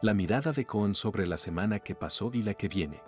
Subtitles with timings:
[0.00, 3.02] La mirada de Cohen sobre la semana que pasó y la que viene.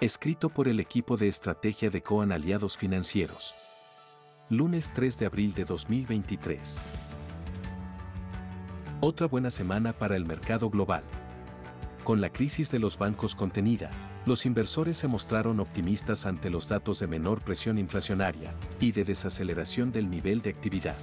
[0.00, 3.54] Escrito por el equipo de estrategia de Cohen Aliados Financieros.
[4.50, 6.80] Lunes 3 de abril de 2023.
[9.00, 11.04] Otra buena semana para el mercado global.
[12.02, 13.92] Con la crisis de los bancos contenida,
[14.26, 19.92] los inversores se mostraron optimistas ante los datos de menor presión inflacionaria y de desaceleración
[19.92, 20.96] del nivel de actividad.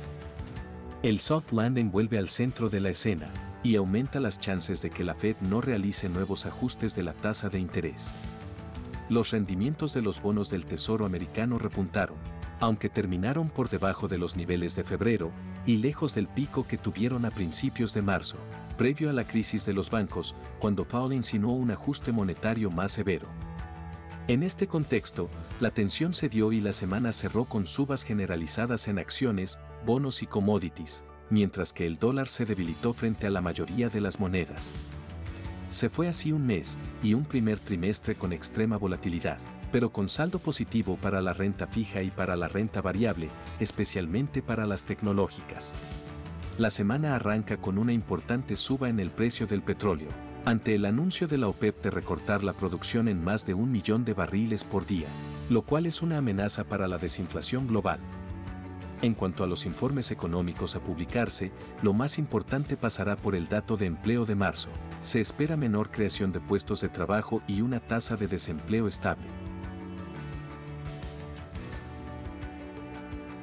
[1.02, 3.32] El soft landing vuelve al centro de la escena
[3.64, 7.48] y aumenta las chances de que la Fed no realice nuevos ajustes de la tasa
[7.48, 8.18] de interés.
[9.08, 12.18] Los rendimientos de los bonos del Tesoro americano repuntaron,
[12.60, 15.32] aunque terminaron por debajo de los niveles de febrero
[15.66, 18.36] y lejos del pico que tuvieron a principios de marzo,
[18.78, 23.30] previo a la crisis de los bancos, cuando Powell insinuó un ajuste monetario más severo.
[24.30, 25.28] En este contexto,
[25.60, 30.28] la tensión se dio y la semana cerró con subas generalizadas en acciones, bonos y
[30.28, 34.76] commodities, mientras que el dólar se debilitó frente a la mayoría de las monedas.
[35.68, 39.40] Se fue así un mes y un primer trimestre con extrema volatilidad,
[39.72, 44.68] pero con saldo positivo para la renta fija y para la renta variable, especialmente para
[44.68, 45.74] las tecnológicas.
[46.60, 50.10] La semana arranca con una importante suba en el precio del petróleo,
[50.44, 54.04] ante el anuncio de la OPEP de recortar la producción en más de un millón
[54.04, 55.08] de barriles por día,
[55.50, 58.02] lo cual es una amenaza para la desinflación global.
[59.02, 63.78] En cuanto a los informes económicos a publicarse, lo más importante pasará por el dato
[63.78, 64.68] de empleo de marzo.
[65.00, 69.24] Se espera menor creación de puestos de trabajo y una tasa de desempleo estable.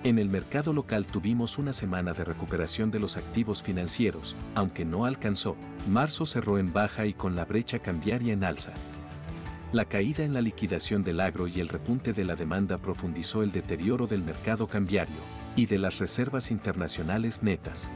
[0.07, 5.05] En el mercado local tuvimos una semana de recuperación de los activos financieros, aunque no
[5.05, 5.57] alcanzó.
[5.89, 8.73] Marzo cerró en baja y con la brecha cambiaria en alza.
[9.73, 13.51] La caída en la liquidación del agro y el repunte de la demanda profundizó el
[13.51, 15.17] deterioro del mercado cambiario
[15.57, 17.91] y de las reservas internacionales netas.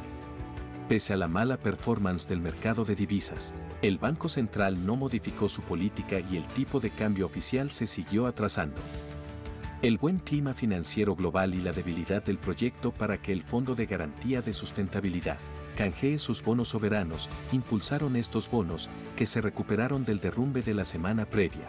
[0.89, 5.63] Pese a la mala performance del mercado de divisas, el Banco Central no modificó su
[5.63, 8.81] política y el tipo de cambio oficial se siguió atrasando.
[9.83, 13.87] El buen clima financiero global y la debilidad del proyecto para que el Fondo de
[13.87, 15.39] Garantía de Sustentabilidad
[15.75, 21.25] canjee sus bonos soberanos impulsaron estos bonos que se recuperaron del derrumbe de la semana
[21.25, 21.67] previa.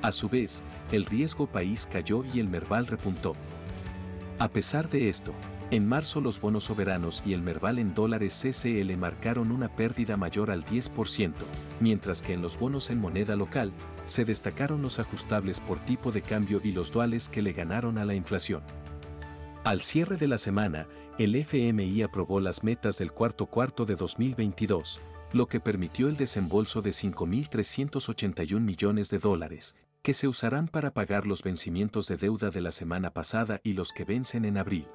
[0.00, 3.34] A su vez, el riesgo país cayó y el Merval repuntó.
[4.38, 5.34] A pesar de esto,
[5.70, 10.50] en marzo los bonos soberanos y el Merval en dólares CCL marcaron una pérdida mayor
[10.50, 11.32] al 10%,
[11.80, 13.72] mientras que en los bonos en moneda local,
[14.04, 18.06] se destacaron los ajustables por tipo de cambio y los duales que le ganaron a
[18.06, 18.62] la inflación.
[19.62, 20.86] Al cierre de la semana,
[21.18, 25.02] el FMI aprobó las metas del cuarto cuarto de 2022,
[25.34, 31.26] lo que permitió el desembolso de 5.381 millones de dólares, que se usarán para pagar
[31.26, 34.86] los vencimientos de deuda de la semana pasada y los que vencen en abril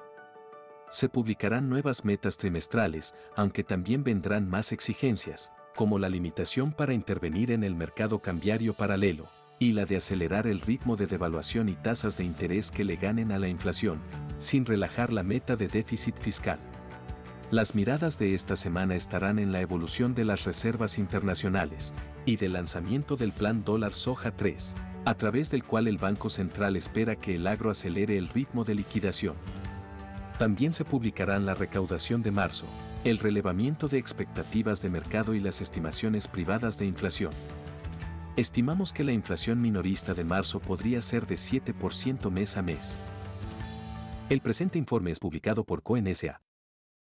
[0.94, 7.50] se publicarán nuevas metas trimestrales, aunque también vendrán más exigencias, como la limitación para intervenir
[7.50, 9.28] en el mercado cambiario paralelo,
[9.58, 13.32] y la de acelerar el ritmo de devaluación y tasas de interés que le ganen
[13.32, 13.98] a la inflación,
[14.38, 16.60] sin relajar la meta de déficit fiscal.
[17.50, 21.92] Las miradas de esta semana estarán en la evolución de las reservas internacionales
[22.24, 24.76] y del lanzamiento del Plan Dólar Soja 3,
[25.06, 28.76] a través del cual el Banco Central espera que el agro acelere el ritmo de
[28.76, 29.34] liquidación.
[30.38, 32.66] También se publicarán la recaudación de marzo,
[33.04, 37.32] el relevamiento de expectativas de mercado y las estimaciones privadas de inflación.
[38.36, 43.00] Estimamos que la inflación minorista de marzo podría ser de 7% mes a mes.
[44.28, 46.42] El presente informe es publicado por CONSA.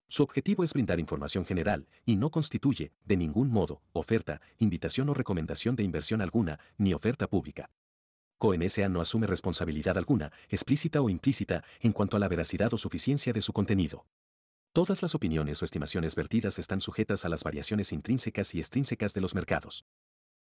[0.09, 5.15] Su objetivo es brindar información general y no constituye, de ningún modo, oferta, invitación o
[5.15, 7.71] recomendación de inversión alguna, ni oferta pública.
[8.43, 13.33] CONSA no asume responsabilidad alguna, explícita o implícita, en cuanto a la veracidad o suficiencia
[13.33, 14.05] de su contenido.
[14.73, 19.21] Todas las opiniones o estimaciones vertidas están sujetas a las variaciones intrínsecas y extrínsecas de
[19.21, 19.85] los mercados.